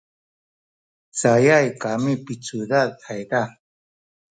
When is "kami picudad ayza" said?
1.81-3.41